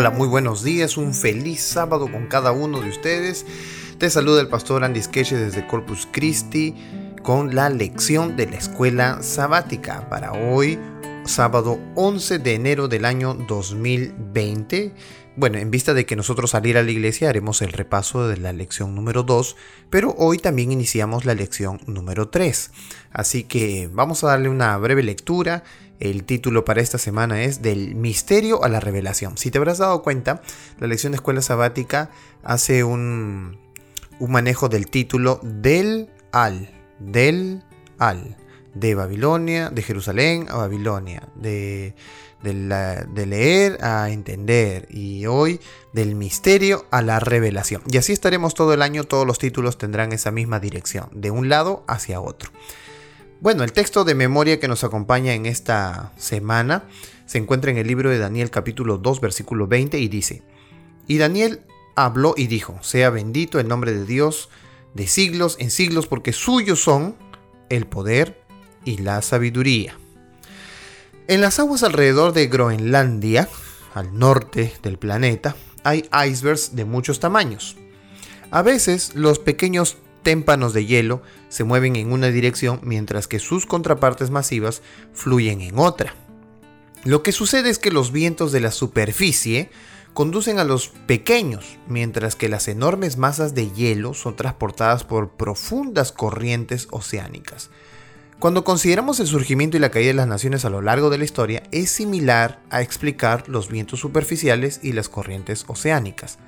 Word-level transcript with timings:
Hola, 0.00 0.08
muy 0.08 0.28
buenos 0.28 0.64
días, 0.64 0.96
un 0.96 1.12
feliz 1.12 1.60
sábado 1.60 2.10
con 2.10 2.26
cada 2.26 2.52
uno 2.52 2.80
de 2.80 2.88
ustedes. 2.88 3.44
Te 3.98 4.08
saluda 4.08 4.40
el 4.40 4.48
pastor 4.48 4.82
Andy 4.82 5.02
Skeche 5.02 5.36
desde 5.36 5.66
Corpus 5.66 6.08
Christi 6.10 6.74
con 7.22 7.54
la 7.54 7.68
lección 7.68 8.34
de 8.34 8.46
la 8.46 8.56
escuela 8.56 9.22
sabática 9.22 10.08
para 10.08 10.32
hoy, 10.32 10.78
sábado 11.26 11.78
11 11.96 12.38
de 12.38 12.54
enero 12.54 12.88
del 12.88 13.04
año 13.04 13.34
2020. 13.34 14.94
Bueno, 15.36 15.58
en 15.58 15.70
vista 15.70 15.92
de 15.92 16.06
que 16.06 16.16
nosotros 16.16 16.52
salir 16.52 16.78
a 16.78 16.82
la 16.82 16.90
iglesia 16.90 17.28
haremos 17.28 17.60
el 17.60 17.72
repaso 17.74 18.26
de 18.26 18.38
la 18.38 18.54
lección 18.54 18.94
número 18.94 19.22
2, 19.22 19.54
pero 19.90 20.14
hoy 20.16 20.38
también 20.38 20.72
iniciamos 20.72 21.26
la 21.26 21.34
lección 21.34 21.78
número 21.86 22.30
3. 22.30 22.70
Así 23.12 23.44
que 23.44 23.90
vamos 23.92 24.24
a 24.24 24.28
darle 24.28 24.48
una 24.48 24.78
breve 24.78 25.02
lectura 25.02 25.62
el 26.00 26.24
título 26.24 26.64
para 26.64 26.80
esta 26.80 26.98
semana 26.98 27.42
es 27.42 27.62
Del 27.62 27.94
misterio 27.94 28.64
a 28.64 28.68
la 28.68 28.80
revelación. 28.80 29.36
Si 29.38 29.50
te 29.50 29.58
habrás 29.58 29.78
dado 29.78 30.02
cuenta, 30.02 30.42
la 30.78 30.86
lección 30.86 31.12
de 31.12 31.16
escuela 31.16 31.42
sabática 31.42 32.10
hace 32.42 32.82
un, 32.84 33.58
manejo 34.18 34.68
del 34.68 34.88
título 34.88 35.40
del 35.42 36.08
al, 36.32 36.70
del 36.98 37.62
al, 37.98 38.36
de 38.74 38.94
Babilonia, 38.94 39.70
de 39.70 39.82
Jerusalén 39.82 40.46
a 40.48 40.56
Babilonia, 40.56 41.28
de, 41.34 41.94
de, 42.42 43.26
leer 43.26 43.84
a 43.84 44.10
entender 44.10 44.86
y 44.90 45.26
hoy 45.26 45.60
del 45.92 46.14
misterio 46.14 46.86
a 46.90 47.02
la 47.02 47.20
revelación. 47.20 47.82
Y 47.90 47.98
así 47.98 48.12
estaremos 48.12 48.54
todo 48.54 48.72
el 48.72 48.82
año, 48.82 49.04
todos 49.04 49.26
los 49.26 49.38
títulos 49.38 49.76
tendrán 49.76 50.12
esa 50.12 50.30
misma 50.30 50.60
dirección, 50.60 51.08
de 51.12 51.30
un 51.30 51.48
lado 51.48 51.84
hacia 51.86 52.20
otro. 52.20 52.50
Bueno, 53.40 53.64
el 53.64 53.72
texto 53.72 54.04
de 54.04 54.14
memoria 54.14 54.60
que 54.60 54.68
nos 54.68 54.84
acompaña 54.84 55.32
en 55.32 55.46
esta 55.46 56.12
semana 56.18 56.84
se 57.24 57.38
encuentra 57.38 57.70
en 57.70 57.78
el 57.78 57.86
libro 57.86 58.10
de 58.10 58.18
Daniel 58.18 58.50
capítulo 58.50 58.98
2 58.98 59.18
versículo 59.22 59.66
20 59.66 59.98
y 59.98 60.08
dice, 60.08 60.42
y 61.06 61.16
Daniel 61.16 61.62
habló 61.96 62.34
y 62.36 62.48
dijo, 62.48 62.78
sea 62.82 63.08
bendito 63.08 63.58
el 63.58 63.66
nombre 63.66 63.94
de 63.94 64.04
Dios 64.04 64.50
de 64.92 65.06
siglos 65.06 65.56
en 65.58 65.70
siglos 65.70 66.06
porque 66.06 66.34
suyos 66.34 66.82
son 66.82 67.16
el 67.70 67.86
poder 67.86 68.42
y 68.84 68.98
la 68.98 69.22
sabiduría. 69.22 69.96
En 71.26 71.40
las 71.40 71.58
aguas 71.60 71.82
alrededor 71.82 72.34
de 72.34 72.46
Groenlandia, 72.46 73.48
al 73.94 74.18
norte 74.18 74.74
del 74.82 74.98
planeta, 74.98 75.56
hay 75.82 76.10
icebergs 76.28 76.76
de 76.76 76.84
muchos 76.84 77.20
tamaños. 77.20 77.78
A 78.50 78.60
veces 78.60 79.14
los 79.14 79.38
pequeños 79.38 79.96
témpanos 80.22 80.72
de 80.72 80.86
hielo 80.86 81.22
se 81.48 81.64
mueven 81.64 81.96
en 81.96 82.12
una 82.12 82.28
dirección 82.28 82.80
mientras 82.82 83.28
que 83.28 83.38
sus 83.38 83.66
contrapartes 83.66 84.30
masivas 84.30 84.82
fluyen 85.12 85.60
en 85.60 85.78
otra. 85.78 86.14
Lo 87.04 87.22
que 87.22 87.32
sucede 87.32 87.70
es 87.70 87.78
que 87.78 87.90
los 87.90 88.12
vientos 88.12 88.52
de 88.52 88.60
la 88.60 88.70
superficie 88.70 89.70
conducen 90.12 90.58
a 90.58 90.64
los 90.64 90.88
pequeños, 90.88 91.78
mientras 91.88 92.36
que 92.36 92.48
las 92.48 92.68
enormes 92.68 93.16
masas 93.16 93.54
de 93.54 93.70
hielo 93.70 94.12
son 94.14 94.36
transportadas 94.36 95.04
por 95.04 95.30
profundas 95.30 96.12
corrientes 96.12 96.88
oceánicas. 96.90 97.70
Cuando 98.38 98.64
consideramos 98.64 99.20
el 99.20 99.26
surgimiento 99.26 99.76
y 99.76 99.80
la 99.80 99.90
caída 99.90 100.08
de 100.08 100.14
las 100.14 100.26
naciones 100.26 100.64
a 100.64 100.70
lo 100.70 100.80
largo 100.80 101.10
de 101.10 101.18
la 101.18 101.24
historia, 101.24 101.62
es 101.72 101.90
similar 101.90 102.62
a 102.70 102.80
explicar 102.80 103.48
los 103.48 103.68
vientos 103.68 104.00
superficiales 104.00 104.80
y 104.82 104.92
las 104.92 105.08
corrientes 105.10 105.64
oceánicas. 105.68 106.38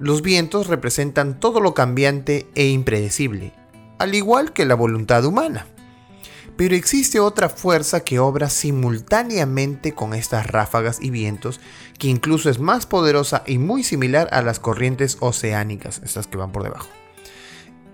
Los 0.00 0.22
vientos 0.22 0.68
representan 0.68 1.40
todo 1.40 1.60
lo 1.60 1.74
cambiante 1.74 2.46
e 2.54 2.68
impredecible, 2.68 3.52
al 3.98 4.14
igual 4.14 4.52
que 4.52 4.64
la 4.64 4.76
voluntad 4.76 5.24
humana. 5.24 5.66
Pero 6.56 6.76
existe 6.76 7.18
otra 7.18 7.48
fuerza 7.48 8.00
que 8.00 8.20
obra 8.20 8.48
simultáneamente 8.48 9.94
con 9.94 10.14
estas 10.14 10.46
ráfagas 10.46 10.98
y 11.00 11.10
vientos, 11.10 11.60
que 11.98 12.06
incluso 12.06 12.48
es 12.48 12.60
más 12.60 12.86
poderosa 12.86 13.42
y 13.44 13.58
muy 13.58 13.82
similar 13.82 14.28
a 14.30 14.40
las 14.42 14.60
corrientes 14.60 15.16
oceánicas, 15.18 16.00
estas 16.04 16.28
que 16.28 16.36
van 16.36 16.52
por 16.52 16.62
debajo. 16.62 16.88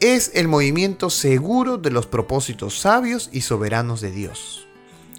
Es 0.00 0.32
el 0.34 0.48
movimiento 0.48 1.08
seguro 1.08 1.78
de 1.78 1.90
los 1.90 2.06
propósitos 2.06 2.78
sabios 2.78 3.30
y 3.32 3.40
soberanos 3.40 4.02
de 4.02 4.10
Dios. 4.10 4.66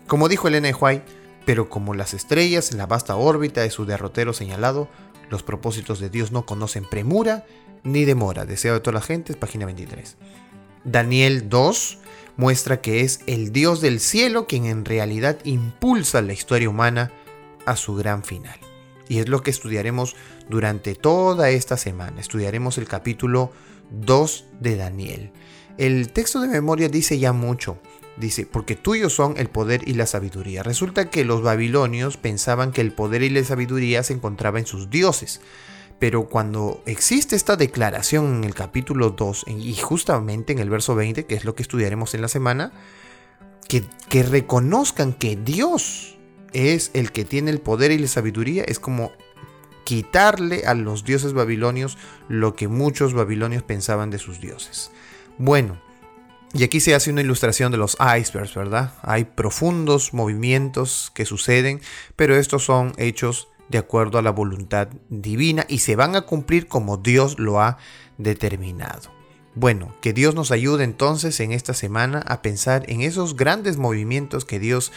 Como 0.05 0.29
dijo 0.29 0.47
Elena 0.47 0.69
White, 0.79 1.05
pero 1.47 1.69
como 1.69 1.93
las 1.93 2.13
estrellas 2.13 2.71
en 2.71 2.77
la 2.77 2.87
vasta 2.87 3.15
órbita 3.15 3.61
de 3.61 3.71
su 3.71 3.85
derrotero 3.85 4.33
señalado, 4.33 4.89
los 5.29 5.43
propósitos 5.43 5.99
de 5.99 6.09
Dios 6.09 6.31
no 6.31 6.45
conocen 6.45 6.85
premura 6.85 7.45
ni 7.83 8.05
demora. 8.05 8.45
Deseo 8.45 8.73
de 8.73 8.79
toda 8.79 8.95
la 8.95 9.01
gente, 9.01 9.33
página 9.33 9.65
23. 9.65 10.17
Daniel 10.83 11.49
2 11.49 11.99
muestra 12.37 12.81
que 12.81 13.01
es 13.01 13.21
el 13.27 13.51
Dios 13.51 13.81
del 13.81 13.99
cielo 13.99 14.47
quien 14.47 14.65
en 14.65 14.85
realidad 14.85 15.37
impulsa 15.43 16.21
la 16.21 16.33
historia 16.33 16.69
humana 16.69 17.11
a 17.65 17.75
su 17.75 17.95
gran 17.95 18.23
final. 18.23 18.57
Y 19.09 19.19
es 19.19 19.29
lo 19.29 19.41
que 19.41 19.51
estudiaremos 19.51 20.15
durante 20.49 20.95
toda 20.95 21.49
esta 21.49 21.77
semana. 21.77 22.21
Estudiaremos 22.21 22.77
el 22.77 22.87
capítulo 22.87 23.51
2 23.91 24.45
de 24.59 24.75
Daniel. 24.75 25.31
El 25.77 26.11
texto 26.11 26.41
de 26.41 26.47
memoria 26.47 26.89
dice 26.89 27.19
ya 27.19 27.33
mucho. 27.33 27.77
Dice, 28.17 28.47
porque 28.47 28.75
tuyos 28.75 29.13
son 29.13 29.35
el 29.37 29.49
poder 29.49 29.87
y 29.87 29.93
la 29.93 30.07
sabiduría. 30.07 30.63
Resulta 30.63 31.09
que 31.09 31.23
los 31.23 31.43
babilonios 31.43 32.17
pensaban 32.17 32.71
que 32.71 32.81
el 32.81 32.91
poder 32.91 33.21
y 33.21 33.29
la 33.29 33.43
sabiduría 33.43 34.01
se 34.01 34.13
encontraban 34.13 34.61
en 34.61 34.67
sus 34.67 34.89
dioses. 34.89 35.41
Pero 35.99 36.27
cuando 36.27 36.81
existe 36.85 37.35
esta 37.35 37.55
declaración 37.55 38.37
en 38.37 38.43
el 38.43 38.55
capítulo 38.55 39.11
2 39.11 39.45
y 39.47 39.75
justamente 39.75 40.53
en 40.53 40.59
el 40.59 40.69
verso 40.69 40.95
20, 40.95 41.25
que 41.25 41.35
es 41.35 41.45
lo 41.45 41.53
que 41.53 41.63
estudiaremos 41.63 42.13
en 42.15 42.21
la 42.21 42.27
semana, 42.27 42.71
que, 43.67 43.83
que 44.09 44.23
reconozcan 44.23 45.13
que 45.13 45.35
Dios 45.35 46.17
es 46.53 46.91
el 46.93 47.11
que 47.11 47.25
tiene 47.25 47.51
el 47.51 47.59
poder 47.59 47.91
y 47.91 47.99
la 47.99 48.07
sabiduría, 48.07 48.63
es 48.63 48.79
como 48.79 49.11
quitarle 49.83 50.65
a 50.65 50.73
los 50.73 51.03
dioses 51.03 51.33
babilonios 51.33 51.97
lo 52.27 52.55
que 52.55 52.67
muchos 52.67 53.13
babilonios 53.13 53.63
pensaban 53.63 54.09
de 54.09 54.17
sus 54.17 54.41
dioses. 54.41 54.91
Bueno, 55.37 55.79
y 56.53 56.63
aquí 56.63 56.79
se 56.79 56.95
hace 56.95 57.11
una 57.11 57.21
ilustración 57.21 57.71
de 57.71 57.77
los 57.77 57.97
icebergs, 57.99 58.55
¿verdad? 58.55 58.93
Hay 59.01 59.25
profundos 59.25 60.13
movimientos 60.13 61.11
que 61.13 61.25
suceden, 61.25 61.81
pero 62.15 62.35
estos 62.35 62.63
son 62.63 62.93
hechos 62.97 63.49
de 63.69 63.77
acuerdo 63.77 64.17
a 64.17 64.21
la 64.21 64.31
voluntad 64.31 64.87
divina 65.09 65.65
y 65.67 65.79
se 65.79 65.95
van 65.95 66.15
a 66.15 66.21
cumplir 66.21 66.67
como 66.67 66.97
Dios 66.97 67.37
lo 67.37 67.59
ha 67.59 67.77
determinado. 68.17 69.11
Bueno, 69.55 69.95
que 70.01 70.13
Dios 70.13 70.35
nos 70.35 70.51
ayude 70.51 70.83
entonces 70.83 71.39
en 71.39 71.51
esta 71.51 71.73
semana 71.73 72.19
a 72.27 72.41
pensar 72.41 72.89
en 72.89 73.01
esos 73.01 73.35
grandes 73.35 73.77
movimientos 73.77 74.45
que 74.45 74.59
Dios 74.59 74.91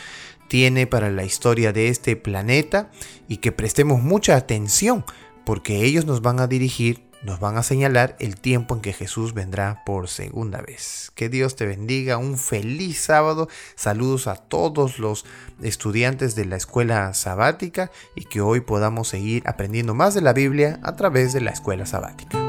tiene 0.49 0.87
para 0.87 1.11
la 1.11 1.25
historia 1.25 1.73
de 1.73 1.89
este 1.89 2.15
planeta 2.15 2.91
y 3.27 3.39
que 3.39 3.53
prestemos 3.53 4.03
mucha 4.03 4.37
atención 4.37 5.05
porque 5.45 5.85
ellos 5.85 6.05
nos 6.05 6.23
van 6.23 6.41
a 6.41 6.47
dirigir 6.47 7.10
nos 7.23 7.41
van 7.41 7.57
a 7.57 7.63
señalar 7.63 8.17
el 8.19 8.37
tiempo 8.37 8.75
en 8.75 8.81
que 8.81 8.93
Jesús 8.93 9.35
vendrá 9.35 9.83
por 9.85 10.09
segunda 10.09 10.61
vez. 10.61 11.13
Que 11.15 11.29
Dios 11.29 11.57
te 11.57 11.67
bendiga, 11.67 12.17
un 12.17 12.39
feliz 12.39 13.01
sábado, 13.01 13.49
saludos 13.75 14.27
a 14.27 14.37
todos 14.37 14.99
los 14.99 15.27
estudiantes 15.63 16.35
de 16.35 16.47
la 16.47 16.57
escuela 16.57 17.13
sabática 17.15 17.91
y 18.15 18.25
que 18.25 18.41
hoy 18.41 18.61
podamos 18.61 19.09
seguir 19.09 19.43
aprendiendo 19.47 19.95
más 19.95 20.15
de 20.15 20.23
la 20.23 20.33
Biblia 20.33 20.81
a 20.83 20.97
través 20.97 21.33
de 21.33 21.41
la 21.41 21.51
escuela 21.51 21.87
sabática. 21.87 22.40